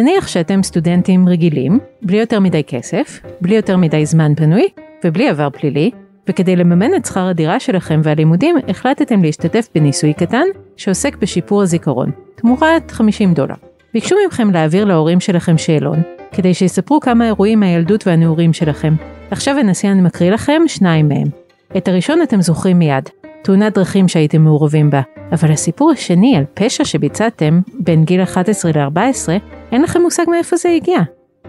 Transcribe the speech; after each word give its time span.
נניח 0.00 0.28
שאתם 0.28 0.62
סטודנטים 0.62 1.28
רגילים, 1.28 1.78
בלי 2.02 2.16
יותר 2.16 2.40
מדי 2.40 2.64
כסף, 2.64 3.20
בלי 3.40 3.56
יותר 3.56 3.76
מדי 3.76 4.06
זמן 4.06 4.34
פנוי, 4.34 4.68
ובלי 5.04 5.28
עבר 5.28 5.50
פלילי, 5.50 5.90
וכדי 6.28 6.56
לממן 6.56 6.94
את 6.94 7.04
שכר 7.04 7.26
הדירה 7.26 7.60
שלכם 7.60 8.00
והלימודים, 8.04 8.56
החלטתם 8.68 9.22
להשתתף 9.22 9.68
בניסוי 9.74 10.14
קטן, 10.14 10.44
שעוסק 10.76 11.16
בשיפור 11.16 11.62
הזיכרון, 11.62 12.10
תמורת 12.34 12.90
50 12.90 13.34
דולר. 13.34 13.54
ביקשו 13.94 14.16
מכם 14.28 14.50
להעביר 14.50 14.84
להורים 14.84 15.20
שלכם 15.20 15.58
שאלון, 15.58 16.02
כדי 16.32 16.54
שיספרו 16.54 17.00
כמה 17.00 17.26
אירועים 17.26 17.60
מהילדות 17.60 18.06
והנעורים 18.06 18.52
שלכם. 18.52 18.94
עכשיו 19.30 19.58
הנסיין 19.58 20.04
מקריא 20.04 20.30
לכם 20.30 20.62
שניים 20.66 21.08
מהם. 21.08 21.28
את 21.76 21.88
הראשון 21.88 22.22
אתם 22.22 22.40
זוכרים 22.40 22.78
מיד, 22.78 23.08
תאונת 23.42 23.74
דרכים 23.74 24.08
שהייתם 24.08 24.42
מעורבים 24.42 24.90
בה, 24.90 25.00
אבל 25.32 25.52
הסיפור 25.52 25.90
השני 25.90 26.36
על 26.36 26.44
פשע 26.54 26.84
שביצעתם 26.84 27.60
בין 27.78 28.04
גיל 28.04 28.22
11 28.22 28.70
ל-14, 28.74 29.59
אין 29.72 29.82
לכם 29.82 30.00
מושג 30.02 30.24
מאיפה 30.28 30.56
זה 30.56 30.68
הגיע. 30.68 30.98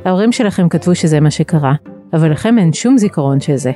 ההורים 0.06 0.32
שלכם 0.32 0.70
כתבו 0.70 0.96
שזה 0.96 1.20
מה 1.20 1.32
שקרה, 1.32 1.74
אבל 2.14 2.32
לכם 2.32 2.58
אין 2.58 2.74
שום 2.74 2.98
זיכרון 2.98 3.40
של 3.40 3.56
זה. 3.56 3.72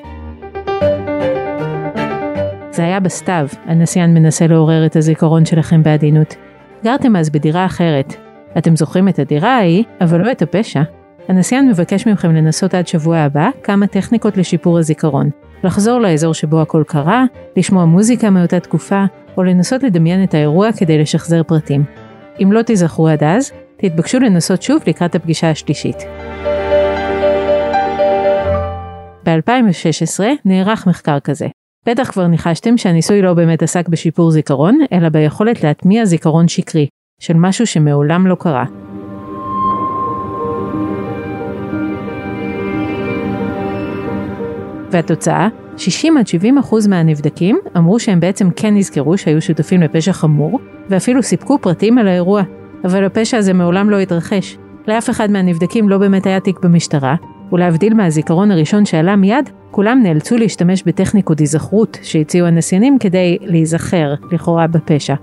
זה 2.71 2.83
היה 2.83 2.99
בסתיו, 2.99 3.47
הנסיין 3.65 4.13
מנסה 4.13 4.47
לעורר 4.47 4.85
את 4.85 4.95
הזיכרון 4.95 5.45
שלכם 5.45 5.83
בעדינות. 5.83 6.35
גרתם 6.83 7.15
אז 7.15 7.29
בדירה 7.29 7.65
אחרת. 7.65 8.15
אתם 8.57 8.75
זוכרים 8.75 9.07
את 9.07 9.19
הדירה 9.19 9.57
ההיא, 9.57 9.83
אבל 10.01 10.21
לא 10.21 10.31
את 10.31 10.41
הפשע. 10.41 10.81
הנסיין 11.27 11.69
מבקש 11.69 12.07
מכם 12.07 12.35
לנסות 12.35 12.73
עד 12.73 12.87
שבוע 12.87 13.17
הבא 13.17 13.49
כמה 13.63 13.87
טכניקות 13.87 14.37
לשיפור 14.37 14.79
הזיכרון. 14.79 15.29
לחזור 15.63 15.99
לאזור 15.99 16.33
שבו 16.33 16.61
הכל 16.61 16.83
קרה, 16.87 17.25
לשמוע 17.57 17.85
מוזיקה 17.85 18.29
מאותה 18.29 18.59
תקופה, 18.59 19.05
או 19.37 19.43
לנסות 19.43 19.83
לדמיין 19.83 20.23
את 20.23 20.33
האירוע 20.33 20.71
כדי 20.71 20.97
לשחזר 20.97 21.43
פרטים. 21.43 21.83
אם 22.43 22.51
לא 22.51 22.61
תיזכרו 22.61 23.07
עד 23.07 23.23
אז, 23.23 23.51
תתבקשו 23.77 24.19
לנסות 24.19 24.61
שוב 24.61 24.81
לקראת 24.87 25.15
הפגישה 25.15 25.49
השלישית. 25.49 25.97
ב-2016 29.25 30.23
נערך 30.45 30.87
מחקר 30.87 31.19
כזה. 31.19 31.47
בטח 31.87 32.11
כבר 32.11 32.27
ניחשתם 32.27 32.77
שהניסוי 32.77 33.21
לא 33.21 33.33
באמת 33.33 33.63
עסק 33.63 33.87
בשיפור 33.89 34.31
זיכרון, 34.31 34.79
אלא 34.91 35.09
ביכולת 35.09 35.63
להטמיע 35.63 36.05
זיכרון 36.05 36.47
שקרי, 36.47 36.87
של 37.21 37.33
משהו 37.33 37.67
שמעולם 37.67 38.27
לא 38.27 38.35
קרה. 38.35 38.65
והתוצאה, 44.91 45.47
60 45.77 46.17
עד 46.17 46.27
70 46.27 46.57
אחוז 46.57 46.87
מהנבדקים 46.87 47.59
אמרו 47.77 47.99
שהם 47.99 48.19
בעצם 48.19 48.49
כן 48.55 48.77
נזכרו 48.77 49.17
שהיו 49.17 49.41
שותפים 49.41 49.81
לפשע 49.81 50.13
חמור, 50.13 50.59
ואפילו 50.89 51.23
סיפקו 51.23 51.57
פרטים 51.61 51.97
על 51.97 52.07
האירוע, 52.07 52.41
אבל 52.85 53.05
הפשע 53.05 53.37
הזה 53.37 53.53
מעולם 53.53 53.89
לא 53.89 53.99
התרחש. 53.99 54.57
לאף 54.87 55.09
אחד 55.09 55.31
מהנבדקים 55.31 55.89
לא 55.89 55.97
באמת 55.97 56.25
היה 56.25 56.39
תיק 56.39 56.59
במשטרה, 56.59 57.15
ולהבדיל 57.51 57.93
מהזיכרון 57.93 58.51
הראשון 58.51 58.85
שעלה 58.85 59.15
מיד, 59.15 59.49
כולם 59.71 59.99
נאלצו 60.03 60.37
להשתמש 60.37 60.83
בטכניקות 60.83 61.39
היזכרות 61.39 61.97
שהציעו 62.01 62.47
הנסיינים 62.47 62.99
כדי 62.99 63.37
להיזכר, 63.41 64.13
לכאורה, 64.31 64.67
בפשע. 64.67 65.15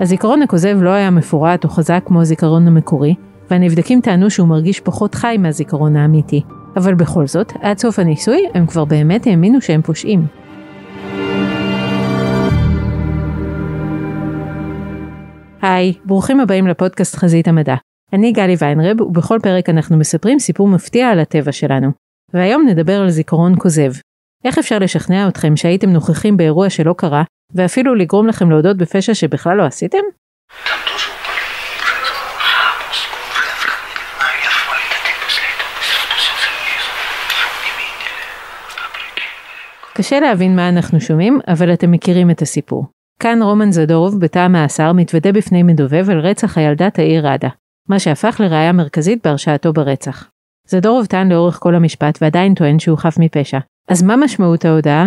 הזיכרון 0.00 0.42
הכוזב 0.42 0.78
לא 0.82 0.90
היה 0.90 1.10
מפורט 1.10 1.64
או 1.64 1.68
חזק 1.68 2.02
כמו 2.06 2.20
הזיכרון 2.20 2.66
המקורי, 2.66 3.14
והנבדקים 3.50 4.00
טענו 4.00 4.30
שהוא 4.30 4.48
מרגיש 4.48 4.80
פחות 4.80 5.14
חי 5.14 5.36
מהזיכרון 5.38 5.96
האמיתי. 5.96 6.42
אבל 6.76 6.94
בכל 6.94 7.26
זאת, 7.26 7.52
עד 7.62 7.78
סוף 7.78 7.98
הניסוי 7.98 8.44
הם 8.54 8.66
כבר 8.66 8.84
באמת 8.84 9.26
האמינו 9.26 9.60
שהם 9.60 9.82
פושעים. 9.82 10.26
היי, 15.62 15.92
ברוכים 16.04 16.40
הבאים 16.40 16.66
לפודקאסט 16.66 17.16
חזית 17.16 17.48
המדע. 17.48 17.74
אני 18.12 18.32
גלי 18.32 18.54
ויינרב, 18.58 19.00
ובכל 19.00 19.38
פרק 19.42 19.68
אנחנו 19.68 19.96
מספרים 19.96 20.38
סיפור 20.38 20.68
מפתיע 20.68 21.08
על 21.08 21.20
הטבע 21.20 21.52
שלנו. 21.52 21.90
והיום 22.32 22.66
נדבר 22.68 23.00
על 23.00 23.10
זיכרון 23.10 23.54
כוזב. 23.58 23.92
איך 24.44 24.58
אפשר 24.58 24.78
לשכנע 24.78 25.28
אתכם 25.28 25.56
שהייתם 25.56 25.90
נוכחים 25.90 26.36
באירוע 26.36 26.70
שלא 26.70 26.94
קרה, 26.98 27.22
ואפילו 27.54 27.94
לגרום 27.94 28.26
לכם 28.26 28.50
להודות 28.50 28.76
בפשע 28.76 29.14
שבכלל 29.14 29.56
לא 29.56 29.62
עשיתם? 29.62 29.98
קשה 39.94 40.20
להבין 40.20 40.56
מה 40.56 40.68
אנחנו 40.68 41.00
שומעים, 41.00 41.40
אבל 41.48 41.72
אתם 41.72 41.90
מכירים 41.90 42.30
את 42.30 42.42
הסיפור. 42.42 42.86
כאן 43.22 43.42
רומן 43.42 43.72
זדורוב, 43.72 44.20
בתא 44.20 44.38
המאסר, 44.38 44.92
מתוודה 44.92 45.32
בפני 45.32 45.62
מדובב 45.62 46.10
על 46.10 46.20
רצח 46.20 46.58
הילדה 46.58 46.90
תאיר 46.90 47.26
ראדה, 47.26 47.48
מה 47.88 47.98
שהפך 47.98 48.40
לראיה 48.40 48.72
מרכזית 48.72 49.26
בהרשעתו 49.26 49.72
ברצח. 49.72 50.30
זדורוב 50.66 51.06
טען 51.06 51.32
לאורך 51.32 51.58
כל 51.60 51.74
המשפט 51.74 52.18
ועדיין 52.20 52.54
טוען 52.54 52.78
שהוא 52.78 52.98
חף 52.98 53.16
מפשע. 53.18 53.58
אז 53.88 54.02
מה 54.02 54.16
משמעות 54.16 54.64
ההודעה? 54.64 55.06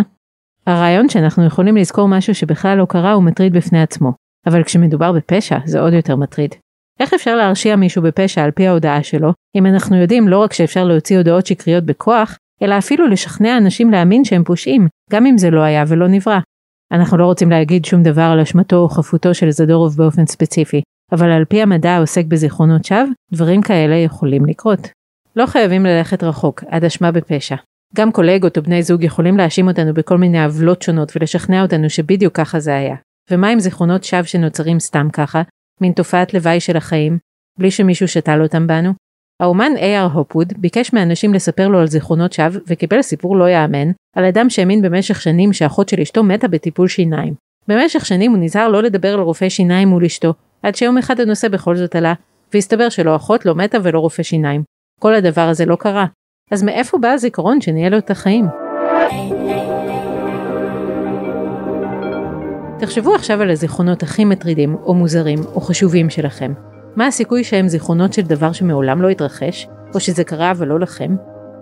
הרעיון 0.66 1.08
שאנחנו 1.08 1.46
יכולים 1.46 1.76
לזכור 1.76 2.08
משהו 2.08 2.34
שבכלל 2.34 2.78
לא 2.78 2.84
קרה 2.84 3.12
הוא 3.12 3.22
מטריד 3.22 3.52
בפני 3.52 3.82
עצמו, 3.82 4.12
אבל 4.46 4.62
כשמדובר 4.64 5.12
בפשע 5.12 5.58
זה 5.64 5.80
עוד 5.80 5.92
יותר 5.92 6.16
מטריד. 6.16 6.54
איך 7.00 7.14
אפשר 7.14 7.36
להרשיע 7.36 7.76
מישהו 7.76 8.02
בפשע 8.02 8.44
על 8.44 8.50
פי 8.50 8.66
ההודעה 8.66 9.02
שלו, 9.02 9.32
אם 9.56 9.66
אנחנו 9.66 9.96
יודעים 9.96 10.28
לא 10.28 10.38
רק 10.38 10.52
שאפשר 10.52 10.84
להוציא 10.84 11.18
הודעות 11.18 11.46
שקריות 11.46 11.84
בכוח, 11.84 12.36
אלא 12.62 12.78
אפילו 12.78 13.06
לשכנע 13.06 13.56
אנשים 13.56 13.90
להאמין 13.90 14.24
שהם 14.24 14.44
פושעים, 14.44 14.88
גם 15.10 15.26
אם 15.26 15.38
זה 15.38 15.50
לא 15.50 15.60
היה 15.60 15.84
ולא 15.88 16.08
נברא. 16.08 16.38
אנחנו 16.92 17.16
לא 17.16 17.24
רוצים 17.24 17.50
להגיד 17.50 17.84
שום 17.84 18.02
דבר 18.02 18.22
על 18.22 18.40
אשמתו 18.40 18.76
או 18.76 18.88
חפותו 18.88 19.34
של 19.34 19.50
זדורוב 19.50 19.96
באופן 19.96 20.26
ספציפי, 20.26 20.82
אבל 21.12 21.30
על 21.30 21.44
פי 21.44 21.62
המדע 21.62 21.90
העוסק 21.90 22.24
בזיכרונות 22.24 22.84
שווא, 22.84 23.08
דברים 23.32 23.62
כאלה 23.62 23.94
יכולים 23.94 24.46
לקרות. 24.46 24.88
לא 25.36 25.46
חייבים 25.46 25.86
ללכת 25.86 26.22
רחוק, 26.22 26.64
עד 26.68 26.84
אשמה 26.84 27.12
בפשע. 27.12 27.56
גם 27.94 28.12
קולגות 28.12 28.58
או 28.58 28.62
בני 28.62 28.82
זוג 28.82 29.04
יכולים 29.04 29.36
להאשים 29.36 29.68
אותנו 29.68 29.94
בכל 29.94 30.18
מיני 30.18 30.44
עוולות 30.44 30.82
שונות 30.82 31.12
ולשכנע 31.16 31.62
אותנו 31.62 31.90
שבדיוק 31.90 32.34
ככה 32.34 32.60
זה 32.60 32.76
היה. 32.76 32.96
ומה 33.30 33.48
עם 33.48 33.60
זיכרונות 33.60 34.04
שווא 34.04 34.22
שנוצרים 34.22 34.80
סתם 34.80 35.08
ככה, 35.12 35.42
מין 35.80 35.92
תופעת 35.92 36.34
לוואי 36.34 36.60
של 36.60 36.76
החיים, 36.76 37.18
בלי 37.58 37.70
שמישהו 37.70 38.08
שתל 38.08 38.42
אותם 38.42 38.66
בנו? 38.66 38.92
האומן 39.42 39.72
A.R. 39.76 40.12
הופווד 40.12 40.52
ביקש 40.56 40.92
מאנשים 40.92 41.34
לספר 41.34 41.68
לו 41.68 41.78
על 41.78 41.86
זיכרונות 41.86 42.32
שווא 42.32 42.60
וקיבל 42.66 43.02
סיפור 43.02 43.36
לא 43.36 43.48
יאמן 43.48 43.90
על 44.16 44.24
אדם 44.24 44.50
שהאמין 44.50 44.82
במשך 44.82 45.22
שנים 45.22 45.52
שאחות 45.52 45.88
של 45.88 46.00
אשתו 46.00 46.22
מתה 46.22 46.48
בטיפול 46.48 46.88
שיניים. 46.88 47.34
במשך 47.68 48.06
שנים 48.06 48.30
הוא 48.30 48.38
נזהר 48.42 48.68
לא 48.68 48.82
לדבר 48.82 49.14
על 49.14 49.20
רופא 49.20 49.48
שיניים 49.48 49.88
מול 49.88 50.04
אשתו, 50.04 50.34
עד 50.62 50.74
שיום 50.74 50.98
אחד 50.98 51.20
הנושא 51.20 51.48
בכל 51.48 51.76
זאת 51.76 51.96
עלה, 51.96 52.14
והסתבר 52.54 52.88
שלא 52.88 53.16
אחות, 53.16 53.46
לא 53.46 53.54
מתה 53.54 53.78
ולא 53.82 53.98
רופא 53.98 54.22
שיניים. 54.22 54.62
כל 55.00 55.14
הדבר 55.14 55.48
הזה 55.48 55.66
לא 55.66 55.76
קרה. 55.76 56.06
אז 56.50 56.62
מאיפה 56.62 56.98
בא 56.98 57.08
הזיכרון 57.08 57.60
שניהל 57.60 57.92
לו 57.92 57.98
את 57.98 58.10
החיים? 58.10 58.46
תחשבו 62.78 63.14
עכשיו 63.14 63.42
על 63.42 63.50
הזיכרונות 63.50 64.02
הכי 64.02 64.24
מטרידים, 64.24 64.74
או 64.74 64.94
מוזרים, 64.94 65.38
או 65.54 65.60
חשובים 65.60 66.10
שלכם. 66.10 66.52
מה 66.96 67.06
הסיכוי 67.06 67.44
שהם 67.44 67.68
זיכרונות 67.68 68.12
של 68.12 68.22
דבר 68.22 68.52
שמעולם 68.52 69.02
לא 69.02 69.08
התרחש, 69.08 69.68
או 69.94 70.00
שזה 70.00 70.24
קרה 70.24 70.50
אבל 70.50 70.68
לא 70.68 70.80
לכם, 70.80 71.16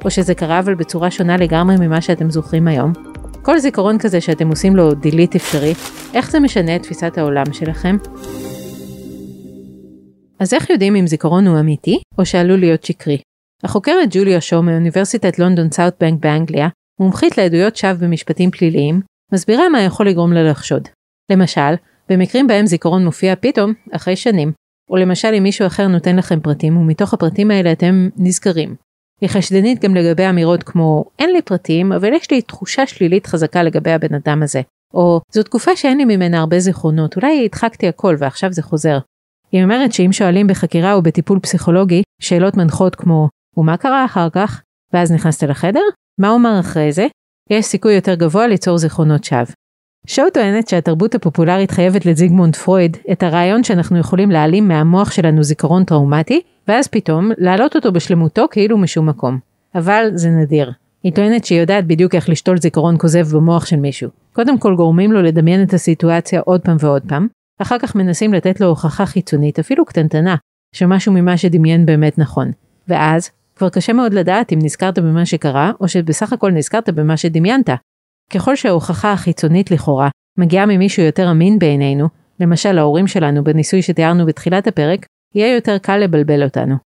או 0.04 0.10
שזה 0.10 0.34
קרה 0.34 0.58
אבל 0.58 0.74
בצורה 0.74 1.10
שונה 1.10 1.36
לגמרי 1.36 1.76
ממה 1.80 2.00
שאתם 2.00 2.30
זוכרים 2.30 2.68
היום? 2.68 2.92
כל 3.42 3.58
זיכרון 3.58 3.98
כזה 3.98 4.20
שאתם 4.20 4.48
עושים 4.48 4.76
לו 4.76 4.90
delete 4.90 5.36
אפשרי, 5.36 5.74
איך 6.14 6.30
זה 6.30 6.40
משנה 6.40 6.76
את 6.76 6.82
תפיסת 6.82 7.18
העולם 7.18 7.52
שלכם? 7.52 7.96
אז 10.38 10.54
איך 10.54 10.70
יודעים 10.70 10.96
אם 10.96 11.06
זיכרון 11.06 11.46
הוא 11.46 11.60
אמיתי, 11.60 11.98
או 12.18 12.26
שעלול 12.26 12.58
להיות 12.60 12.84
שקרי? 12.84 13.18
החוקרת 13.64 14.08
ג'וליה 14.10 14.40
שו 14.40 14.62
מאוניברסיטת 14.62 15.38
לונדון 15.38 15.70
סאוטבנק 15.70 16.20
באנגליה, 16.20 16.68
מומחית 17.00 17.38
לעדויות 17.38 17.76
שווא 17.76 17.92
במשפטים 17.92 18.50
פליליים, 18.50 19.00
מסבירה 19.32 19.68
מה 19.68 19.80
יכול 19.80 20.08
לגרום 20.08 20.32
לה 20.32 20.50
לחשוד. 20.50 20.88
למשל, 21.32 21.74
במקרים 22.08 22.46
בהם 22.46 22.66
זיכרון 22.66 23.04
מופיע 23.04 23.34
פתאום, 23.40 23.72
אחרי 23.92 24.16
שנים, 24.16 24.52
או 24.94 24.98
למשל 24.98 25.28
אם 25.38 25.42
מישהו 25.42 25.66
אחר 25.66 25.88
נותן 25.88 26.16
לכם 26.16 26.40
פרטים 26.40 26.76
ומתוך 26.76 27.14
הפרטים 27.14 27.50
האלה 27.50 27.72
אתם 27.72 28.08
נזכרים. 28.16 28.74
היא 29.20 29.30
חשדנית 29.30 29.84
גם 29.84 29.94
לגבי 29.94 30.28
אמירות 30.28 30.62
כמו 30.62 31.04
אין 31.18 31.30
לי 31.32 31.42
פרטים 31.42 31.92
אבל 31.92 32.12
יש 32.12 32.30
לי 32.30 32.42
תחושה 32.42 32.86
שלילית 32.86 33.26
חזקה 33.26 33.62
לגבי 33.62 33.90
הבן 33.90 34.14
אדם 34.14 34.42
הזה. 34.42 34.60
או 34.94 35.20
זו 35.32 35.42
תקופה 35.42 35.76
שאין 35.76 35.98
לי 35.98 36.04
ממנה 36.04 36.40
הרבה 36.40 36.58
זיכרונות 36.58 37.16
אולי 37.16 37.44
הדחקתי 37.44 37.88
הכל 37.88 38.16
ועכשיו 38.18 38.52
זה 38.52 38.62
חוזר. 38.62 38.98
היא 39.52 39.62
אומרת 39.62 39.92
שאם 39.92 40.12
שואלים 40.12 40.46
בחקירה 40.46 40.94
או 40.94 41.02
בטיפול 41.02 41.38
פסיכולוגי 41.40 42.02
שאלות 42.22 42.56
מנחות 42.56 42.94
כמו 42.94 43.28
ומה 43.56 43.76
קרה 43.76 44.04
אחר 44.04 44.30
כך? 44.30 44.62
ואז 44.92 45.12
נכנסת 45.12 45.42
לחדר? 45.42 45.84
מה 46.20 46.28
הוא 46.28 46.36
אמר 46.36 46.60
אחרי 46.60 46.92
זה? 46.92 47.06
יש 47.50 47.64
סיכוי 47.64 47.94
יותר 47.94 48.14
גבוה 48.14 48.46
ליצור 48.46 48.78
זיכרונות 48.78 49.24
שווא. 49.24 49.52
שואו 50.06 50.30
טוענת 50.30 50.68
שהתרבות 50.68 51.14
הפופולרית 51.14 51.70
חייבת 51.70 52.06
לזיגמונד 52.06 52.56
פרויד 52.56 52.96
את 53.12 53.22
הרעיון 53.22 53.64
שאנחנו 53.64 53.98
יכולים 53.98 54.30
להעלים 54.30 54.68
מהמוח 54.68 55.10
שלנו 55.10 55.42
זיכרון 55.42 55.84
טראומטי, 55.84 56.40
ואז 56.68 56.88
פתאום 56.88 57.30
להעלות 57.38 57.76
אותו 57.76 57.92
בשלמותו 57.92 58.46
כאילו 58.50 58.78
משום 58.78 59.08
מקום. 59.08 59.38
אבל 59.74 60.10
זה 60.14 60.28
נדיר. 60.28 60.72
היא 61.02 61.12
טוענת 61.12 61.44
שהיא 61.44 61.60
יודעת 61.60 61.86
בדיוק 61.86 62.14
איך 62.14 62.28
לשתול 62.28 62.58
זיכרון 62.58 62.96
כוזב 62.98 63.36
במוח 63.36 63.66
של 63.66 63.76
מישהו. 63.76 64.10
קודם 64.32 64.58
כל 64.58 64.76
גורמים 64.76 65.12
לו 65.12 65.22
לדמיין 65.22 65.62
את 65.62 65.74
הסיטואציה 65.74 66.40
עוד 66.40 66.60
פעם 66.60 66.76
ועוד 66.80 67.02
פעם, 67.08 67.26
אחר 67.62 67.78
כך 67.78 67.94
מנסים 67.94 68.34
לתת 68.34 68.60
לו 68.60 68.66
הוכחה 68.66 69.06
חיצונית, 69.06 69.58
אפילו 69.58 69.84
קטנטנה, 69.84 70.36
שמשהו 70.74 71.12
ממה 71.12 71.36
שדמיין 71.36 71.86
באמת 71.86 72.18
נכון. 72.18 72.50
ואז, 72.88 73.30
כבר 73.56 73.68
קשה 73.68 73.92
מאוד 73.92 74.14
לדעת 74.14 74.52
אם 74.52 74.58
נזכרת 74.62 74.98
במה 74.98 75.26
שקרה, 75.26 75.72
או 75.80 75.88
שבסך 75.88 76.32
הכל 76.32 76.50
נזכרת 76.50 76.90
במה 76.90 77.16
שדמיינת. 77.16 77.70
ככל 78.30 78.56
שההוכחה 78.56 79.12
החיצונית 79.12 79.70
לכאורה 79.70 80.08
מגיעה 80.38 80.66
ממישהו 80.66 81.02
יותר 81.02 81.30
אמין 81.30 81.58
בעינינו, 81.58 82.08
למשל 82.40 82.78
ההורים 82.78 83.06
שלנו 83.06 83.44
בניסוי 83.44 83.82
שתיארנו 83.82 84.26
בתחילת 84.26 84.66
הפרק, 84.66 85.06
יהיה 85.34 85.54
יותר 85.54 85.78
קל 85.78 85.96
לבלבל 85.96 86.44
אותנו. 86.44 86.76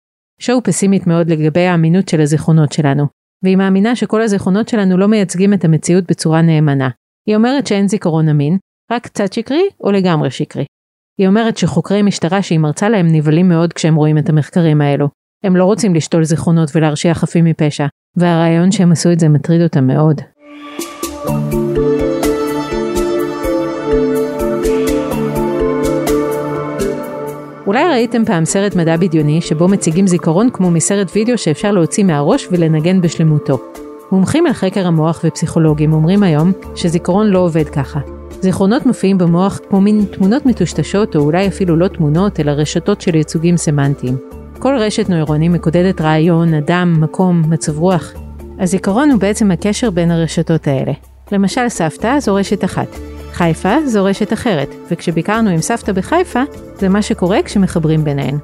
שואו 0.41 0.63
פסימית 0.63 1.07
מאוד 1.07 1.31
לגבי 1.31 1.67
האמינות 1.67 2.09
של 2.09 2.21
הזיכרונות 2.21 2.73
שלנו, 2.73 3.07
והיא 3.45 3.57
מאמינה 3.57 3.97
שכל 3.97 4.23
הזיכרונות 4.23 4.69
שלנו 4.69 4.97
לא 4.97 5.09
מייצגים 5.09 5.55
את 5.55 5.65
המציאות 5.65 6.05
בצורה 6.09 6.43
נאמנה. 6.43 6.89
היא 7.27 7.37
אומרת 7.37 7.67
שאין 7.67 7.89
זיכרון 7.89 8.29
אמין, 8.29 8.59
רק 8.93 9.05
קצת 9.05 9.33
שקרי 9.33 9.63
או 9.81 9.91
לגמרי 9.91 10.31
שקרי. 10.31 10.65
היא 11.19 11.29
אומרת 11.29 11.57
שחוקרי 11.57 12.03
משטרה 12.03 12.43
שהיא 12.43 12.59
מרצה 12.59 12.89
להם 12.89 13.07
נבהלים 13.13 13.49
מאוד 13.49 13.73
כשהם 13.73 13.95
רואים 13.95 14.19
את 14.19 14.29
המחקרים 14.29 14.81
האלו. 14.81 15.09
הם 15.45 15.57
לא 15.57 15.65
רוצים 15.65 15.95
לשתול 15.95 16.25
זיכרונות 16.25 16.71
ולהרשיע 16.75 17.15
חפים 17.15 17.45
מפשע, 17.45 17.87
והרעיון 18.17 18.73
שהם 18.73 18.93
עשו 18.93 19.13
את 19.13 19.21
זה 19.21 19.29
מטריד 19.29 19.63
אותם 19.63 19.87
מאוד. 19.87 20.21
אולי 27.69 27.89
ראיתם 27.89 28.25
פעם 28.25 28.45
סרט 28.45 28.77
מדע 28.77 28.97
בדיוני 28.97 29.41
שבו 29.41 29.69
מציגים 29.69 30.07
זיכרון 30.07 30.51
כמו 30.51 30.71
מסרט 30.71 31.11
וידאו 31.15 31.39
שאפשר 31.39 31.73
להוציא 31.73 32.05
מהראש 32.05 32.49
ולנגן 32.51 33.01
בשלמותו. 33.01 33.59
מומחים 34.13 34.47
על 34.47 34.53
חקר 34.53 34.87
המוח 34.87 35.21
ופסיכולוגים 35.25 35.93
אומרים 35.93 36.23
היום 36.23 36.53
שזיכרון 36.77 37.27
לא 37.27 37.39
עובד 37.39 37.69
ככה. 37.69 38.01
זיכרונות 38.41 38.87
מופיעים 38.87 39.19
במוח 39.19 39.61
כמו 39.69 39.81
מין 39.81 40.05
תמונות 40.11 40.47
מטושטשות 40.47 41.17
או 41.17 41.21
אולי 41.21 41.49
אפילו 41.49 41.77
לא 41.77 41.89
תמונות 41.89 42.41
אלא 42.41 42.51
רשתות 42.51 43.01
של 43.01 43.15
ייצוגים 43.15 43.57
סמנטיים. 43.57 44.17
כל 44.59 44.77
רשת 44.79 45.09
נוירונים 45.09 45.53
מקודדת 45.53 46.01
רעיון, 46.01 46.55
אדם, 46.55 46.97
מקום, 47.01 47.43
מצב 47.49 47.79
רוח. 47.79 48.13
הזיכרון 48.61 49.11
הוא 49.11 49.21
בעצם 49.21 49.51
הקשר 49.51 49.91
בין 49.91 50.11
הרשתות 50.11 50.67
האלה. 50.67 50.93
למשל 51.33 51.69
סבתא 51.69 52.21
זו 52.21 52.35
רשת 52.35 52.65
אחת, 52.65 52.89
חיפה 53.33 53.87
זו 53.87 54.05
רשת 54.05 54.33
אחרת, 54.33 54.69
וכשביקרנו 54.91 55.51
עם 55.51 55.61
סבתא 55.61 55.93
בחיפה, 55.93 56.43
זה 56.79 56.89
מה 56.89 57.03
שקורה 57.03 57.43
כשמחברים 57.45 58.05
ביניהן. 58.05 58.39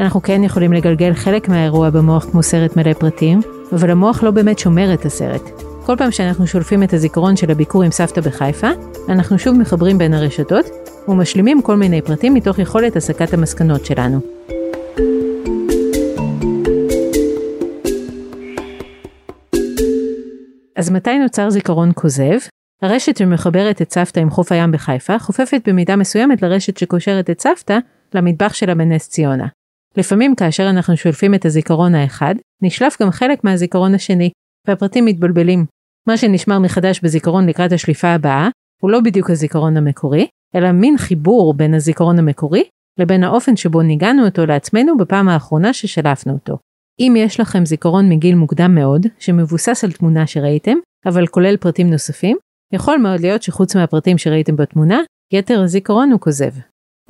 אנחנו 0.00 0.22
כן 0.22 0.44
יכולים 0.44 0.72
לגלגל 0.72 1.14
חלק 1.14 1.48
מהאירוע 1.48 1.90
במוח 1.90 2.24
כמו 2.24 2.42
סרט 2.42 2.76
מלא 2.76 2.92
פרטים, 2.92 3.40
אבל 3.72 3.90
המוח 3.90 4.22
לא 4.22 4.30
באמת 4.30 4.58
שומר 4.58 4.94
את 4.94 5.04
הסרט. 5.04 5.42
כל 5.86 5.96
פעם 5.96 6.10
שאנחנו 6.10 6.46
שולפים 6.46 6.82
את 6.82 6.92
הזיכרון 6.92 7.36
של 7.36 7.50
הביקור 7.50 7.82
עם 7.82 7.90
סבתא 7.90 8.20
בחיפה, 8.20 8.68
אנחנו 9.08 9.38
שוב 9.38 9.58
מחברים 9.58 9.98
בין 9.98 10.14
הרשתות, 10.14 10.66
ומשלימים 11.08 11.62
כל 11.62 11.76
מיני 11.76 12.02
פרטים 12.02 12.34
מתוך 12.34 12.58
יכולת 12.58 12.96
הסקת 12.96 13.34
המסקנות 13.34 13.86
שלנו. 13.86 14.20
אז 20.80 20.90
מתי 20.90 21.18
נוצר 21.18 21.50
זיכרון 21.50 21.90
כוזב? 21.94 22.38
הרשת 22.82 23.16
שמחברת 23.16 23.82
את 23.82 23.92
סבתא 23.92 24.20
עם 24.20 24.30
חוף 24.30 24.52
הים 24.52 24.72
בחיפה 24.72 25.18
חופפת 25.18 25.68
במידה 25.68 25.96
מסוימת 25.96 26.42
לרשת 26.42 26.76
שקושרת 26.76 27.30
את 27.30 27.40
סבתא 27.40 27.78
למטבח 28.14 28.54
שלה 28.54 28.74
בנס 28.74 29.08
ציונה. 29.08 29.46
לפעמים 29.96 30.34
כאשר 30.34 30.70
אנחנו 30.70 30.96
שולפים 30.96 31.34
את 31.34 31.44
הזיכרון 31.44 31.94
האחד, 31.94 32.34
נשלף 32.62 33.02
גם 33.02 33.10
חלק 33.10 33.44
מהזיכרון 33.44 33.94
השני, 33.94 34.30
והפרטים 34.68 35.04
מתבלבלים. 35.04 35.66
מה 36.06 36.16
שנשמר 36.16 36.58
מחדש 36.58 37.00
בזיכרון 37.00 37.46
לקראת 37.46 37.72
השליפה 37.72 38.08
הבאה, 38.08 38.48
הוא 38.82 38.90
לא 38.90 39.00
בדיוק 39.00 39.30
הזיכרון 39.30 39.76
המקורי, 39.76 40.26
אלא 40.54 40.72
מין 40.72 40.98
חיבור 40.98 41.54
בין 41.54 41.74
הזיכרון 41.74 42.18
המקורי 42.18 42.64
לבין 42.98 43.24
האופן 43.24 43.56
שבו 43.56 43.82
ניגנו 43.82 44.24
אותו 44.24 44.46
לעצמנו 44.46 44.96
בפעם 44.96 45.28
האחרונה 45.28 45.72
ששלפנו 45.72 46.32
אותו. 46.32 46.58
אם 47.00 47.14
יש 47.16 47.40
לכם 47.40 47.66
זיכרון 47.66 48.08
מגיל 48.08 48.34
מוקדם 48.34 48.74
מאוד, 48.74 49.06
שמבוסס 49.18 49.84
על 49.84 49.92
תמונה 49.92 50.26
שראיתם, 50.26 50.76
אבל 51.06 51.26
כולל 51.26 51.56
פרטים 51.56 51.90
נוספים, 51.90 52.36
יכול 52.72 52.98
מאוד 52.98 53.20
להיות 53.20 53.42
שחוץ 53.42 53.76
מהפרטים 53.76 54.18
שראיתם 54.18 54.56
בתמונה, 54.56 55.00
יתר 55.32 55.62
הזיכרון 55.62 56.12
הוא 56.12 56.20
כוזב. 56.20 56.50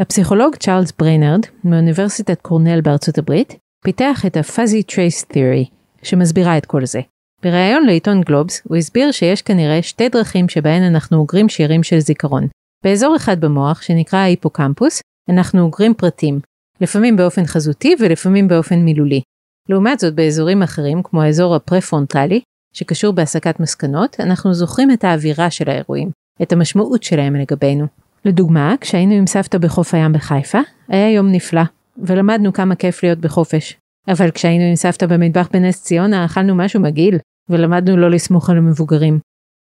הפסיכולוג 0.01 0.57
צ'ארלס 0.57 0.93
בריינרד, 0.99 1.41
מאוניברסיטת 1.65 2.41
קורנל 2.41 2.81
בארצות 2.81 3.19
הברית, 3.19 3.57
פיתח 3.85 4.23
את 4.27 4.37
ה-Fuzzy 4.37 4.93
Trace 4.93 5.33
Theory, 5.33 5.71
שמסבירה 6.03 6.59
את 6.59 6.67
כל 6.67 6.87
זה. 6.87 7.01
בריאיון 7.43 7.87
לעיתון 7.87 8.21
גלובס, 8.21 8.63
הוא 8.65 8.77
הסביר 8.77 9.13
שיש 9.13 9.43
כנראה 9.43 9.83
שתי 9.83 10.09
דרכים 10.09 10.49
שבהן 10.49 10.83
אנחנו 10.83 11.19
אוגרים 11.19 11.49
שירים 11.49 11.83
של 11.83 11.99
זיכרון. 11.99 12.47
באזור 12.85 13.17
אחד 13.17 13.41
במוח, 13.41 13.83
שנקרא 13.83 14.19
ההיפוקמפוס, 14.19 15.01
אנחנו 15.31 15.61
אוגרים 15.61 15.95
פרטים, 15.95 16.41
לפעמים 16.81 17.17
באופן 17.17 17.47
חזותי 17.47 17.95
ולפעמים 18.01 18.49
באופן 18.49 18.79
מילולי. 18.79 19.21
לעומת 19.69 19.99
זאת, 19.99 20.15
באזורים 20.15 20.63
אחרים, 20.63 21.03
כמו 21.03 21.23
האזור 21.23 21.55
הפרפרונטלי, 21.55 22.41
שקשור 22.73 23.13
בהסקת 23.13 23.61
מסקנות, 23.61 24.17
אנחנו 24.21 24.55
זוכרים 24.55 24.91
את 24.91 25.05
האווירה 25.05 25.51
של 25.51 25.71
האירועים, 25.71 26.11
את 26.43 26.53
המשמעות 26.53 27.03
שלהם 27.03 27.37
לגבינו. 27.37 27.87
לדוגמה, 28.25 28.75
כשהיינו 28.81 29.15
עם 29.15 29.27
סבתא 29.27 29.59
בחוף 29.59 29.95
הים 29.95 30.13
בחיפה, 30.13 30.59
היה 30.89 31.11
יום 31.11 31.33
נפלא, 31.33 31.63
ולמדנו 31.99 32.53
כמה 32.53 32.75
כיף 32.75 33.03
להיות 33.03 33.19
בחופש. 33.19 33.77
אבל 34.09 34.31
כשהיינו 34.31 34.65
עם 34.65 34.77
סבתא 34.77 35.07
במטבח 35.07 35.49
בנס 35.53 35.83
ציונה, 35.83 36.25
אכלנו 36.25 36.55
משהו 36.55 36.81
מגעיל, 36.81 37.19
ולמדנו 37.49 37.97
לא 37.97 38.11
לסמוך 38.11 38.51
על 38.51 38.57
המבוגרים. 38.57 39.19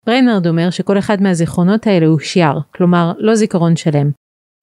ריינרד 0.08 0.48
אומר 0.48 0.70
שכל 0.70 1.00
אחד 1.00 1.22
מהזיכרונות 1.22 1.88
האלה 1.88 2.06
הוא 2.06 2.20
שיער, 2.20 2.60
כלומר, 2.76 3.14
לא 3.18 3.36
זיכרון 3.36 3.76
שלם. 3.76 4.12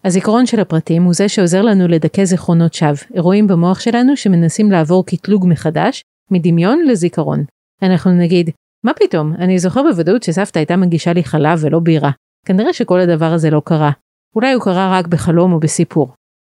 הזיכרון 0.06 0.46
של 0.46 0.60
הפרטים 0.60 1.02
הוא 1.02 1.14
זה 1.14 1.28
שעוזר 1.28 1.62
לנו 1.62 1.88
לדכא 1.88 2.24
זיכרונות 2.24 2.74
שווא, 2.74 3.04
אירועים 3.14 3.46
במוח 3.46 3.80
שלנו 3.80 4.16
שמנסים 4.16 4.70
לעבור 4.70 5.06
קטלוג 5.06 5.46
מחדש, 5.48 6.02
מדמיון 6.30 6.82
לזיכרון. 6.86 7.44
אנחנו 7.82 8.10
נגיד, 8.10 8.50
מה 8.84 8.92
פתאום, 8.94 9.32
אני 9.38 9.58
זוכר 9.58 9.82
בוודאות 9.82 10.22
שסבתא 10.22 10.58
הייתה 10.58 10.76
מגישה 10.76 11.12
לי 11.12 11.24
חלב 11.24 11.58
ולא 11.62 11.78
בירה. 11.78 12.10
כנראה 12.46 12.72
שכל 12.72 13.00
הדבר 13.00 13.32
הזה 13.32 13.50
לא 13.50 13.62
קרה. 13.64 13.90
אולי 14.36 14.52
הוא 14.52 14.62
קרה 14.62 14.98
רק 14.98 15.06
בחלום 15.06 15.52
או 15.52 15.60
בסיפור. 15.60 16.14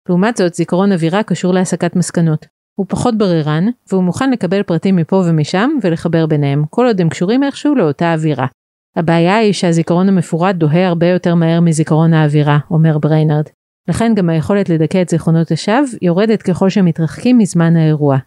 לעומת 0.09 0.37
זאת, 0.37 0.55
זיכרון 0.55 0.93
אווירה 0.93 1.23
קשור 1.23 1.55
להסקת 1.55 1.97
מסקנות. 1.97 2.47
הוא 2.79 2.87
פחות 2.89 3.19
בררן, 3.19 3.67
והוא 3.93 4.05
מוכן 4.05 4.31
לקבל 4.31 4.63
פרטים 4.63 4.97
מפה 4.97 5.17
ומשם 5.17 5.71
ולחבר 5.83 6.27
ביניהם, 6.27 6.65
כל 6.71 6.87
עוד 6.87 7.01
הם 7.01 7.09
קשורים 7.09 7.45
איכשהו 7.45 7.75
לאותה 7.75 8.13
אווירה. 8.15 8.47
הבעיה 8.97 9.37
היא 9.37 9.53
שהזיכרון 9.53 10.09
המפורט 10.09 10.57
דוהה 10.57 10.87
הרבה 10.87 11.07
יותר 11.07 11.35
מהר 11.35 11.61
מזיכרון 11.61 12.15
האווירה, 12.15 12.59
אומר 12.71 12.99
בריינרד. 12.99 13.45
לכן 13.89 14.15
גם 14.15 14.29
היכולת 14.29 14.69
לדכא 14.69 15.03
את 15.03 15.09
זיכרונות 15.09 15.51
השווא 15.51 15.99
יורדת 16.03 16.43
ככל 16.43 16.71
שמתרחקים 16.71 17.39
מזמן 17.39 17.77
האירוע. 17.77 18.19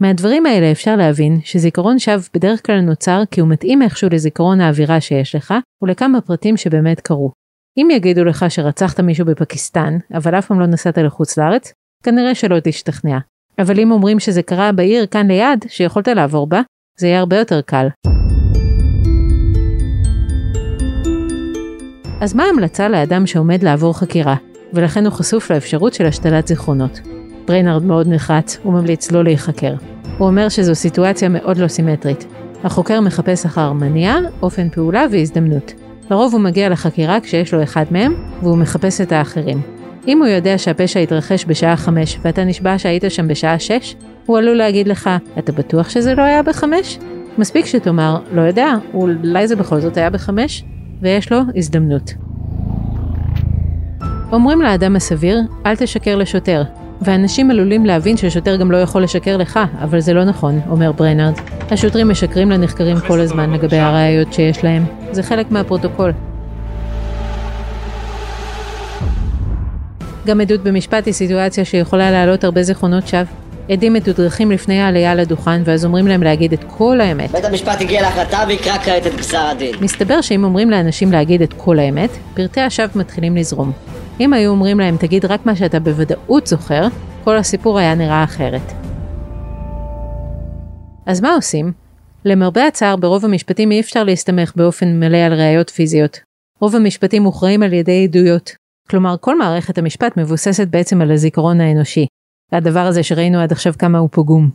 מהדברים 0.00 0.46
האלה 0.46 0.72
אפשר 0.72 0.96
להבין 0.96 1.40
שזיכרון 1.44 1.98
שווא 1.98 2.24
בדרך 2.34 2.66
כלל 2.66 2.80
נוצר 2.80 3.22
כי 3.30 3.40
הוא 3.40 3.48
מתאים 3.48 3.82
איכשהו 3.82 4.08
לזיכרון 4.12 4.60
האווירה 4.60 5.00
שיש 5.00 5.34
לך 5.34 5.54
ולכמה 5.82 6.20
פרטים 6.20 6.56
שבאמת 6.56 7.00
קרו. 7.00 7.30
אם 7.78 7.88
יגידו 7.90 8.24
לך 8.24 8.44
שרצחת 8.48 9.00
מישהו 9.00 9.26
בפקיסטן, 9.26 9.98
אבל 10.14 10.38
אף 10.38 10.46
פעם 10.46 10.60
לא 10.60 10.66
נסעת 10.66 10.98
לחוץ 10.98 11.38
לארץ, 11.38 11.72
כנראה 12.02 12.34
שלא 12.34 12.56
תשתכנע. 12.64 13.18
אבל 13.58 13.80
אם 13.80 13.90
אומרים 13.90 14.20
שזה 14.20 14.42
קרה 14.42 14.72
בעיר 14.72 15.06
כאן 15.06 15.26
ליד, 15.26 15.64
שיכולת 15.68 16.08
לעבור 16.08 16.46
בה, 16.46 16.60
זה 16.98 17.06
יהיה 17.06 17.18
הרבה 17.18 17.38
יותר 17.38 17.60
קל. 17.60 17.86
אז 22.20 22.34
מה 22.34 22.44
ההמלצה 22.44 22.88
לאדם 22.88 23.26
שעומד 23.26 23.62
לעבור 23.62 23.98
חקירה, 23.98 24.34
ולכן 24.72 25.04
הוא 25.04 25.12
חשוף 25.12 25.50
לאפשרות 25.50 25.94
של 25.94 26.06
השתלת 26.06 26.46
זיכרונות? 26.46 27.00
בריינרד 27.46 27.84
מאוד 27.84 28.08
נחרץ, 28.08 28.58
הוא 28.62 28.72
ממליץ 28.72 29.10
לא 29.10 29.24
להיחקר. 29.24 29.74
הוא 30.18 30.28
אומר 30.28 30.48
שזו 30.48 30.74
סיטואציה 30.74 31.28
מאוד 31.28 31.56
לא 31.56 31.68
סימטרית. 31.68 32.26
החוקר 32.64 33.00
מחפש 33.00 33.46
אחר 33.46 33.72
מניע, 33.72 34.16
אופן 34.42 34.68
פעולה 34.68 35.04
והזדמנות. 35.10 35.72
לרוב 36.10 36.32
הוא 36.32 36.40
מגיע 36.40 36.68
לחקירה 36.68 37.20
כשיש 37.20 37.54
לו 37.54 37.62
אחד 37.62 37.84
מהם, 37.90 38.14
והוא 38.42 38.58
מחפש 38.58 39.00
את 39.00 39.12
האחרים. 39.12 39.60
אם 40.08 40.18
הוא 40.18 40.26
יודע 40.26 40.58
שהפשע 40.58 41.00
התרחש 41.00 41.44
בשעה 41.48 41.76
חמש 41.76 42.18
ואתה 42.22 42.44
נשבע 42.44 42.78
שהיית 42.78 43.04
שם 43.08 43.28
בשעה 43.28 43.58
שש, 43.58 43.96
הוא 44.26 44.38
עלול 44.38 44.56
להגיד 44.56 44.88
לך, 44.88 45.10
אתה 45.38 45.52
בטוח 45.52 45.88
שזה 45.88 46.14
לא 46.14 46.22
היה 46.22 46.42
בחמש? 46.42 46.98
מספיק 47.38 47.66
שתאמר, 47.66 48.18
לא 48.32 48.42
יודע, 48.42 48.74
אולי 48.94 49.48
זה 49.48 49.56
בכל 49.56 49.80
זאת 49.80 49.96
היה 49.96 50.10
בחמש, 50.10 50.64
ויש 51.02 51.32
לו 51.32 51.38
הזדמנות. 51.56 52.14
אומרים 54.32 54.62
לאדם 54.62 54.96
הסביר, 54.96 55.40
אל 55.66 55.76
תשקר 55.76 56.16
לשוטר, 56.16 56.62
ואנשים 57.02 57.50
עלולים 57.50 57.86
להבין 57.86 58.16
ששוטר 58.16 58.56
גם 58.56 58.70
לא 58.70 58.76
יכול 58.76 59.02
לשקר 59.02 59.36
לך, 59.36 59.60
אבל 59.82 60.00
זה 60.00 60.14
לא 60.14 60.24
נכון, 60.24 60.60
אומר 60.70 60.92
ברנרד. 60.92 61.34
השוטרים 61.70 62.08
משקרים 62.08 62.50
לנחקרים 62.50 62.96
כל 63.06 63.20
הזמן 63.20 63.50
לגבי 63.50 63.78
הראיות 63.78 64.32
שיש 64.32 64.64
להם. 64.64 64.84
זה 65.12 65.22
חלק 65.22 65.50
מהפרוטוקול. 65.50 66.12
גם 70.26 70.40
עדות 70.40 70.60
במשפט 70.60 71.06
היא 71.06 71.14
סיטואציה 71.14 71.64
שיכולה 71.64 72.10
להעלות 72.10 72.44
הרבה 72.44 72.62
זיכרונות 72.62 73.08
שווא. 73.08 73.49
עדים 73.68 73.92
מתודרכים 73.92 74.50
לפני 74.50 74.80
העלייה 74.80 75.14
לדוכן, 75.14 75.62
ואז 75.64 75.84
אומרים 75.84 76.06
להם 76.06 76.22
להגיד 76.22 76.52
את 76.52 76.64
כל 76.68 77.00
האמת. 77.00 77.30
בית 77.30 77.44
המשפט 77.44 77.80
הגיע 77.80 78.02
להחלטה 78.02 78.44
ויקרא 78.48 78.78
כעת 78.78 79.06
את 79.06 79.14
גזר 79.16 79.46
הדין. 79.46 79.74
מסתבר 79.80 80.20
שאם 80.20 80.44
אומרים 80.44 80.70
לאנשים 80.70 81.12
להגיד 81.12 81.42
את 81.42 81.52
כל 81.56 81.78
האמת, 81.78 82.10
פרטי 82.34 82.60
השווא 82.60 83.00
מתחילים 83.00 83.36
לזרום. 83.36 83.72
אם 84.20 84.32
היו 84.32 84.50
אומרים 84.50 84.80
להם 84.80 84.96
תגיד 84.96 85.24
רק 85.24 85.46
מה 85.46 85.56
שאתה 85.56 85.80
בוודאות 85.80 86.46
זוכר, 86.46 86.86
כל 87.24 87.36
הסיפור 87.36 87.78
היה 87.78 87.94
נראה 87.94 88.24
אחרת. 88.24 88.72
אז 91.06 91.20
מה 91.20 91.34
עושים? 91.34 91.72
למרבה 92.24 92.66
הצער, 92.66 92.96
ברוב 92.96 93.24
המשפטים 93.24 93.72
אי 93.72 93.80
אפשר 93.80 94.04
להסתמך 94.04 94.52
באופן 94.56 95.00
מלא 95.00 95.16
על 95.16 95.34
ראיות 95.34 95.70
פיזיות. 95.70 96.20
רוב 96.60 96.76
המשפטים 96.76 97.22
מוכרעים 97.22 97.62
על 97.62 97.72
ידי 97.72 98.04
עדויות. 98.04 98.52
כלומר, 98.90 99.16
כל 99.20 99.38
מערכת 99.38 99.78
המשפט 99.78 100.16
מבוססת 100.16 100.68
בעצם 100.68 101.00
על 101.00 101.10
הזיכרון 101.12 101.60
האנושי. 101.60 102.06
הדבר 102.52 102.80
הזה 102.80 103.02
שראינו 103.02 103.38
עד 103.38 103.52
עכשיו 103.52 103.72
כמה 103.78 103.98
הוא 103.98 104.08
פגום. 104.12 104.50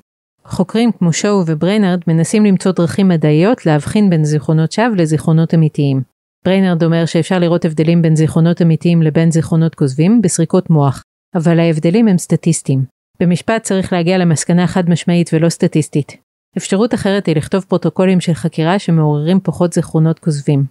חוקרים 0.45 0.91
כמו 0.91 1.13
שואו 1.13 1.43
ובריינרד 1.47 2.01
מנסים 2.07 2.45
למצוא 2.45 2.71
דרכים 2.71 3.07
מדעיות 3.07 3.65
להבחין 3.65 4.09
בין 4.09 4.23
זיכרונות 4.23 4.71
שווא 4.71 4.95
לזיכרונות 4.97 5.53
אמיתיים. 5.53 6.01
בריינרד 6.45 6.83
אומר 6.83 7.05
שאפשר 7.05 7.39
לראות 7.39 7.65
הבדלים 7.65 8.01
בין 8.01 8.15
זיכרונות 8.15 8.61
אמיתיים 8.61 9.01
לבין 9.01 9.31
זיכרונות 9.31 9.75
כוזבים 9.75 10.21
בסריקות 10.21 10.69
מוח, 10.69 11.01
אבל 11.35 11.59
ההבדלים 11.59 12.07
הם 12.07 12.17
סטטיסטיים. 12.17 12.85
במשפט 13.19 13.63
צריך 13.63 13.93
להגיע 13.93 14.17
למסקנה 14.17 14.67
חד 14.67 14.89
משמעית 14.89 15.29
ולא 15.33 15.49
סטטיסטית. 15.49 16.17
אפשרות 16.57 16.93
אחרת 16.93 17.25
היא 17.25 17.35
לכתוב 17.35 17.63
פרוטוקולים 17.63 18.21
של 18.21 18.33
חקירה 18.33 18.79
שמעוררים 18.79 19.39
פחות 19.43 19.73
זיכרונות 19.73 20.19
כוזבים. 20.19 20.63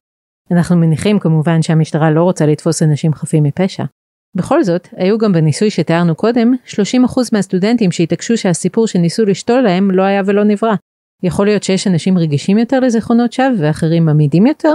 אנחנו 0.50 0.76
מניחים 0.76 1.18
כמובן 1.18 1.62
שהמשטרה 1.62 2.10
לא 2.10 2.22
רוצה 2.22 2.46
לתפוס 2.46 2.82
אנשים 2.82 3.14
חפים 3.14 3.42
מפשע. 3.42 3.84
בכל 4.36 4.64
זאת, 4.64 4.88
היו 4.96 5.18
גם 5.18 5.32
בניסוי 5.32 5.70
שתיארנו 5.70 6.14
קודם, 6.14 6.52
30% 6.66 6.76
מהסטודנטים 7.32 7.92
שהתעקשו 7.92 8.36
שהסיפור 8.36 8.86
שניסו 8.86 9.24
לשתול 9.24 9.60
להם 9.60 9.90
לא 9.90 10.02
היה 10.02 10.22
ולא 10.26 10.44
נברא. 10.44 10.74
יכול 11.22 11.46
להיות 11.46 11.62
שיש 11.62 11.86
אנשים 11.86 12.18
רגישים 12.18 12.58
יותר 12.58 12.80
לזיכרונות 12.80 13.32
שווא 13.32 13.48
ואחרים 13.58 14.08
עמידים 14.08 14.46
יותר? 14.46 14.74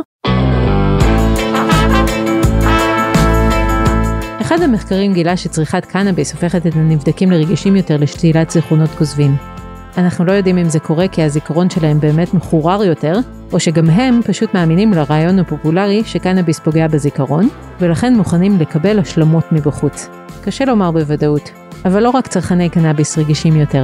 אחד 4.41 4.61
המחקרים 4.61 5.13
גילה 5.13 5.37
שצריכת 5.37 5.85
קנאביס 5.85 6.31
הופכת 6.31 6.67
את 6.67 6.73
הנבדקים 6.75 7.31
לרגישים 7.31 7.75
יותר 7.75 7.97
לשתילת 7.97 8.49
זיכרונות 8.49 8.89
כוזבים. 8.89 9.48
אנחנו 9.97 10.25
לא 10.25 10.31
יודעים 10.31 10.57
אם 10.57 10.69
זה 10.69 10.79
קורה 10.79 11.07
כי 11.07 11.23
הזיכרון 11.23 11.69
שלהם 11.69 11.99
באמת 11.99 12.33
מחורר 12.33 12.83
יותר, 12.83 13.13
או 13.53 13.59
שגם 13.59 13.89
הם 13.89 14.21
פשוט 14.25 14.53
מאמינים 14.53 14.93
לרעיון 14.93 15.39
הפופולרי 15.39 16.03
שקנאביס 16.05 16.59
פוגע 16.59 16.87
בזיכרון, 16.87 17.49
ולכן 17.79 18.15
מוכנים 18.15 18.57
לקבל 18.59 18.99
השלמות 18.99 19.51
מבחוץ. 19.51 20.09
קשה 20.43 20.65
לומר 20.65 20.91
בוודאות, 20.91 21.51
אבל 21.85 22.03
לא 22.03 22.09
רק 22.09 22.27
צרכני 22.27 22.69
קנאביס 22.69 23.17
רגישים 23.17 23.55
יותר. 23.55 23.83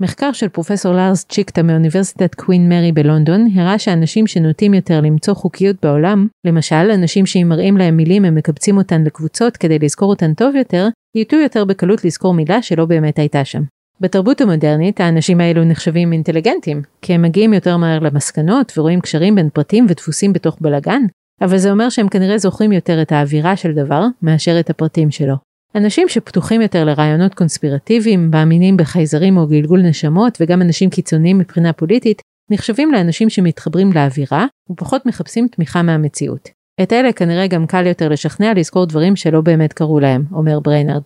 מחקר 0.00 0.32
של 0.32 0.48
פרופסור 0.48 0.94
לארס 0.94 1.24
צ'יקטה 1.24 1.62
מאוניברסיטת 1.62 2.34
קווין 2.34 2.68
מרי 2.68 2.92
בלונדון 2.92 3.48
הראה 3.54 3.78
שאנשים 3.78 4.26
שנוטים 4.26 4.74
יותר 4.74 5.00
למצוא 5.00 5.34
חוקיות 5.34 5.76
בעולם, 5.82 6.26
למשל 6.44 6.90
אנשים 6.94 7.26
שאם 7.26 7.46
מראים 7.48 7.76
להם 7.76 7.96
מילים 7.96 8.24
הם 8.24 8.34
מקבצים 8.34 8.76
אותן 8.76 9.02
לקבוצות 9.02 9.56
כדי 9.56 9.78
לזכור 9.78 10.10
אותן 10.10 10.34
טוב 10.34 10.56
יותר, 10.56 10.88
ייטו 11.14 11.36
יותר 11.36 11.64
בקלות 11.64 12.04
לזכור 12.04 12.34
מילה 12.34 12.62
שלא 12.62 12.84
באמת 12.84 13.18
הייתה 13.18 13.44
שם. 13.44 13.62
בתרבות 14.00 14.40
המודרנית 14.40 15.00
האנשים 15.00 15.40
האלו 15.40 15.64
נחשבים 15.64 16.12
אינטליגנטים, 16.12 16.82
כי 17.02 17.12
הם 17.12 17.22
מגיעים 17.22 17.54
יותר 17.54 17.76
מהר 17.76 17.98
למסקנות 17.98 18.72
ורואים 18.78 19.00
קשרים 19.00 19.34
בין 19.34 19.48
פרטים 19.50 19.86
ודפוסים 19.88 20.32
בתוך 20.32 20.56
בלאגן, 20.60 21.02
אבל 21.40 21.58
זה 21.58 21.70
אומר 21.70 21.88
שהם 21.88 22.08
כנראה 22.08 22.38
זוכרים 22.38 22.72
יותר 22.72 23.02
את 23.02 23.12
האווירה 23.12 23.56
של 23.56 23.72
דבר 23.72 24.04
מאשר 24.22 24.60
את 24.60 24.70
הפרטים 24.70 25.10
שלו. 25.10 25.34
אנשים 25.74 26.08
שפתוחים 26.08 26.60
יותר 26.60 26.84
לרעיונות 26.84 27.34
קונספירטיביים, 27.34 28.30
מאמינים 28.30 28.76
בחייזרים 28.76 29.36
או 29.36 29.46
גלגול 29.46 29.82
נשמות, 29.82 30.38
וגם 30.40 30.62
אנשים 30.62 30.90
קיצוניים 30.90 31.38
מבחינה 31.38 31.72
פוליטית, 31.72 32.22
נחשבים 32.50 32.92
לאנשים 32.92 33.30
שמתחברים 33.30 33.92
לאווירה, 33.92 34.46
ופחות 34.70 35.06
מחפשים 35.06 35.48
תמיכה 35.48 35.82
מהמציאות. 35.82 36.61
את 36.80 36.92
אלה 36.92 37.12
כנראה 37.12 37.46
גם 37.46 37.66
קל 37.66 37.86
יותר 37.86 38.08
לשכנע 38.08 38.52
לזכור 38.56 38.86
דברים 38.86 39.16
שלא 39.16 39.40
באמת 39.40 39.72
קרו 39.72 40.00
להם, 40.00 40.24
אומר 40.32 40.60
בריינרד. 40.60 41.02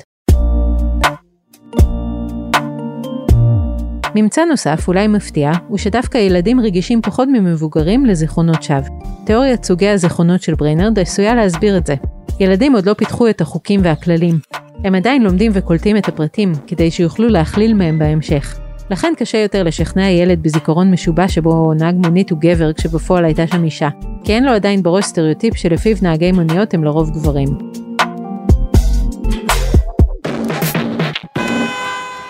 ממצא 4.14 4.44
נוסף, 4.44 4.88
אולי 4.88 5.06
מפתיע, 5.06 5.52
הוא 5.68 5.78
שדווקא 5.78 6.18
ילדים 6.18 6.60
רגישים 6.60 7.02
פחות 7.02 7.28
ממבוגרים 7.32 8.06
לזיכרונות 8.06 8.62
שווא. 8.62 8.88
תיאוריית 9.26 9.64
סוגי 9.64 9.88
הזיכרונות 9.88 10.42
של 10.42 10.54
בריינרד 10.54 10.98
עשויה 10.98 11.34
להסביר 11.34 11.78
את 11.78 11.86
זה. 11.86 11.94
ילדים 12.40 12.74
עוד 12.74 12.86
לא 12.86 12.94
פיתחו 12.94 13.28
את 13.28 13.40
החוקים 13.40 13.80
והכללים. 13.84 14.38
הם 14.84 14.94
עדיין 14.94 15.22
לומדים 15.22 15.52
וקולטים 15.54 15.96
את 15.96 16.08
הפרטים, 16.08 16.52
כדי 16.66 16.90
שיוכלו 16.90 17.28
להכליל 17.28 17.74
מהם 17.74 17.98
בהמשך. 17.98 18.65
לכן 18.90 19.12
קשה 19.16 19.38
יותר 19.38 19.62
לשכנע 19.62 20.10
ילד 20.10 20.42
בזיכרון 20.42 20.90
משובש 20.90 21.34
שבו 21.34 21.74
נהג 21.74 21.94
מונית 21.94 22.30
הוא 22.30 22.38
גבר 22.38 22.72
כשבפועל 22.72 23.24
הייתה 23.24 23.46
שם 23.46 23.64
אישה, 23.64 23.88
כי 24.24 24.32
אין 24.32 24.44
לו 24.44 24.52
עדיין 24.52 24.82
בראש 24.82 25.04
סטריאוטיפ 25.04 25.56
שלפיו 25.56 25.96
נהגי 26.02 26.32
מוניות 26.32 26.74
הם 26.74 26.84
לרוב 26.84 27.10
גברים. 27.10 27.48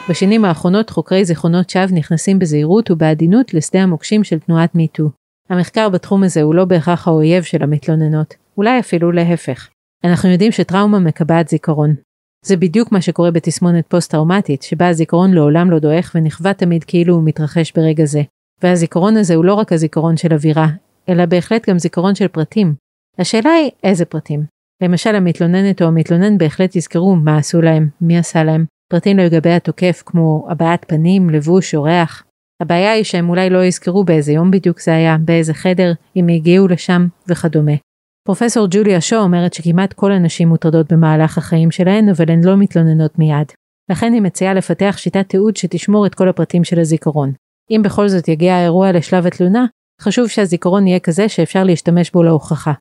בשנים 0.09 0.45
האחרונות 0.45 0.91
חוקרי 0.91 1.25
זיכרונות 1.25 1.71
שווא 1.71 1.87
נכנסים 1.93 2.39
בזהירות 2.39 2.91
ובעדינות 2.91 3.55
לשדה 3.55 3.83
המוקשים 3.83 4.25
של 4.25 4.39
תנועת 4.39 4.75
מיטו. 4.75 5.11
המחקר 5.51 5.89
בתחום 5.89 6.23
הזה 6.23 6.43
הוא 6.43 6.55
לא 6.55 6.65
בהכרח 6.65 7.09
האויב 7.09 7.43
של 7.43 7.63
המתלוננות, 7.63 8.35
אולי 8.57 8.79
אפילו 8.79 9.13
להפך. 9.13 9.69
אנחנו 10.05 10.31
יודעים 10.31 10.53
שטראומה 10.53 10.99
מקבעת 10.99 11.49
זיכרון. 11.49 11.95
זה 12.47 12.57
בדיוק 12.57 12.93
מה 12.93 13.01
שקורה 13.01 13.31
בתסמונת 13.31 13.87
פוסט-טראומטית, 13.89 14.63
שבה 14.63 14.89
הזיכרון 14.89 15.35
לעולם 15.35 15.71
לא 15.71 15.79
דועך 15.79 16.13
ונכווה 16.15 16.55
תמיד 16.55 16.85
כאילו 16.85 17.15
הוא 17.15 17.25
מתרחש 17.25 17.73
ברגע 17.77 18.05
זה. 18.05 18.23
והזיכרון 18.63 19.17
הזה 19.17 19.35
הוא 19.35 19.45
לא 19.45 19.55
רק 19.55 19.73
הזיכרון 19.73 20.17
של 20.17 20.33
אווירה, 20.33 20.67
אלא 21.09 21.27
בהחלט 21.27 21.69
גם 21.69 21.79
זיכרון 21.79 22.15
של 22.15 22.29
פרטים. 22.29 22.75
השאלה 23.19 23.51
היא 23.51 23.71
איזה 23.85 24.05
פרטים. 24.05 24.45
למשל 24.83 25.15
המתלוננת 25.15 25.83
או 25.83 25.87
המתלונן 25.87 26.39
בהחלט 26.39 26.77
יזכרו 26.77 27.17
מה 27.17 27.39
עשו 27.39 27.63
להם, 27.63 27.89
מי 28.01 28.19
עשה 28.19 28.45
להם, 28.45 28.65
פרטים 28.91 29.19
לגבי 29.19 29.53
התוקף 29.53 30.03
כמו 30.07 30.47
הבעת 30.51 30.85
פנים, 30.89 31.31
לבוש 31.31 31.75
או 31.75 31.83
ריח. 31.83 32.25
הבעיה 32.63 32.93
היא 32.93 33.05
שהם 33.05 33.29
אולי 33.29 33.51
לא 33.51 33.65
יזכרו 33.65 34.05
באיזה 34.05 34.33
יום 34.33 34.51
בדיוק 34.51 34.81
זה 34.81 34.95
היה, 34.95 35.17
באיזה 35.19 35.55
חדר, 35.55 35.93
אם 36.17 36.29
הגיעו 36.29 36.69
לשם 36.69 37.07
וכדומה. 37.29 37.73
פרופסור 38.27 38.67
ג'וליה 38.71 39.01
שו 39.01 39.17
אומרת 39.17 39.55
שכמעט 39.55 39.93
כל 39.93 40.13
הנשים 40.13 40.49
מוטרדות 40.49 40.93
במהלך 40.93 41.39
החיים 41.39 41.71
שלהן, 41.71 42.09
אבל 42.09 42.31
הן 42.31 42.45
לא 42.45 42.57
מתלוננות 42.57 43.19
מיד. 43.19 43.53
לכן 43.91 44.13
היא 44.13 44.23
מציעה 44.23 44.55
לפתח 44.55 44.95
שיטת 44.99 45.29
תיעוד 45.29 45.57
שתשמור 45.57 46.07
את 46.07 46.15
כל 46.15 46.29
הפרטים 46.29 46.65
של 46.65 46.81
הזיכרון. 46.81 47.33
אם 47.71 47.81
בכל 47.85 48.09
זאת 48.09 48.29
יגיע 48.29 48.55
האירוע 48.55 48.93
לשלב 48.93 49.27
התלונה, 49.27 49.67
חשוב 50.01 50.29
שהזיכרון 50.29 50.87
יהיה 50.87 51.01
כזה 51.01 51.29
שאפשר 51.29 51.65
להשתמש 51.65 52.11
בו 52.11 52.23
להוכחה. 52.23 52.73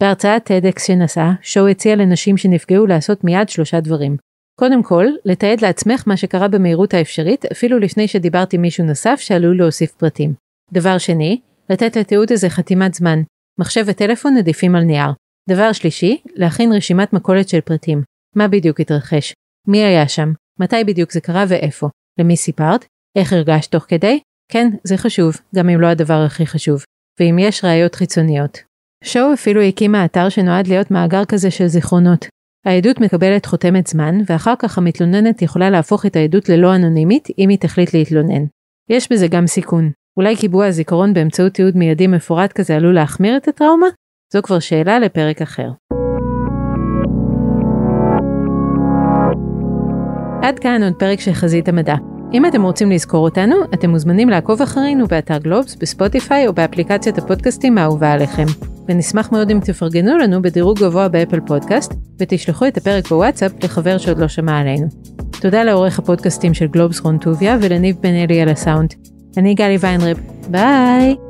בהרצאת 0.00 0.50
TEDx 0.50 0.86
שנשא, 0.86 1.30
שו 1.42 1.66
הציע 1.66 1.96
לנשים 1.96 2.36
שנפגעו 2.36 2.86
לעשות 2.86 3.24
מיד 3.24 3.48
שלושה 3.48 3.80
דברים. 3.80 4.16
קודם 4.60 4.82
כל, 4.82 5.06
לתעד 5.24 5.60
לעצמך 5.60 6.02
מה 6.06 6.16
שקרה 6.16 6.48
במהירות 6.48 6.94
האפשרית, 6.94 7.44
אפילו 7.44 7.78
לפני 7.78 8.08
שדיברת 8.08 8.52
עם 8.52 8.62
מישהו 8.62 8.84
נוסף 8.84 9.16
שעלול 9.20 9.58
להוסיף 9.58 9.90
פרטים. 9.92 10.34
דבר 10.72 10.98
שני, 10.98 11.40
לתת 11.70 11.96
לתיעוד 11.96 12.32
הזה 12.32 12.48
חתימת 12.48 12.94
זמן, 12.94 13.22
מחשב 13.58 13.84
וטלפון 13.86 14.36
עדיפים 14.36 14.74
על 14.74 14.82
נייר. 14.82 15.10
דבר 15.50 15.72
שלישי, 15.72 16.22
להכין 16.34 16.72
רשימת 16.72 17.12
מכולת 17.12 17.48
של 17.48 17.60
פרטים. 17.60 18.02
מה 18.36 18.48
בדיוק 18.48 18.80
התרחש? 18.80 19.32
מי 19.68 19.84
היה 19.84 20.08
שם? 20.08 20.32
מתי 20.60 20.84
בדיוק 20.86 21.12
זה 21.12 21.20
קרה 21.20 21.44
ואיפה? 21.48 21.88
למי 22.20 22.36
סיפרת? 22.36 22.84
איך 23.18 23.32
הרגשת 23.32 23.72
תוך 23.72 23.84
כדי? 23.88 24.20
כן, 24.52 24.68
זה 24.84 24.96
חשוב, 24.96 25.36
גם 25.54 25.68
אם 25.68 25.80
לא 25.80 25.86
הדבר 25.86 26.22
הכי 26.26 26.46
חשוב. 26.46 26.82
ואם 27.20 27.36
יש 27.38 27.64
ראיות 27.64 27.94
חיצוניות. 27.94 28.58
שואו 29.04 29.34
אפילו 29.34 29.62
הקימה 29.62 30.04
אתר 30.04 30.28
שנועד 30.28 30.66
להיות 30.66 30.90
מאגר 30.90 31.24
כזה 31.24 31.50
של 31.50 31.66
זיכרונות. 31.66 32.26
העדות 32.66 33.00
מקבלת 33.00 33.46
חותמת 33.46 33.86
זמן, 33.86 34.14
ואחר 34.26 34.54
כך 34.58 34.78
המתלוננת 34.78 35.42
יכולה 35.42 35.70
להפוך 35.70 36.06
את 36.06 36.16
העדות 36.16 36.48
ללא 36.48 36.76
אנונימית 36.76 37.28
אם 37.38 37.48
היא 37.48 37.58
תחליט 37.58 37.94
להתלונן. 37.94 38.44
יש 38.90 39.12
בזה 39.12 39.28
גם 39.28 39.46
סיכון. 39.46 39.90
אולי 40.18 40.36
קיבוע 40.36 40.66
הזיכרון 40.66 41.14
באמצעות 41.14 41.52
תיעוד 41.52 41.76
מיידי 41.76 42.06
מפורט 42.06 42.52
כזה 42.52 42.76
עלול 42.76 42.94
להחמיר 42.94 43.36
את 43.36 43.48
הטראומה? 43.48 43.86
זו 44.32 44.42
כבר 44.42 44.58
שאלה 44.58 44.98
לפרק 44.98 45.42
אחר. 45.42 45.68
עד 50.42 50.58
כאן 50.58 50.82
עוד 50.82 50.94
פרק 50.98 51.20
של 51.20 51.32
חזית 51.32 51.68
המדע. 51.68 51.94
אם 52.32 52.46
אתם 52.46 52.62
רוצים 52.62 52.90
לזכור 52.90 53.24
אותנו, 53.24 53.56
אתם 53.74 53.90
מוזמנים 53.90 54.28
לעקוב 54.28 54.62
אחרינו 54.62 55.06
באתר 55.06 55.38
גלובס, 55.38 55.76
בספוטיפיי 55.76 56.46
או 56.46 56.52
באפליקציית 56.52 57.18
הפודקאסטים 57.18 57.78
האהובה 57.78 58.12
עליכם. 58.12 58.46
ונשמח 58.88 59.32
מאוד 59.32 59.50
אם 59.50 59.60
תפרגנו 59.60 60.18
לנו 60.18 60.42
בדירוג 60.42 60.78
גבוה 60.78 61.08
באפל 61.08 61.40
פודקאסט, 61.40 61.94
ותשלחו 62.18 62.66
את 62.66 62.76
הפרק 62.76 63.08
בוואטסאפ 63.08 63.64
לחבר 63.64 63.98
שעוד 63.98 64.18
לא 64.18 64.28
שמע 64.28 64.58
עלינו. 64.58 64.86
תודה 65.40 65.64
לעורך 65.64 65.98
הפודקאסטים 65.98 66.54
של 66.54 66.66
גלובס 66.66 67.00
רון 67.00 67.18
טוביה 67.18 67.56
ולניב 67.60 67.96
בן 68.00 68.14
אלי 68.14 68.40
על 68.40 68.48
הסאונד. 68.48 69.17
אני 69.36 69.54
גלי 69.54 69.76
ויינרב, 69.80 70.20
ביי! 70.50 71.27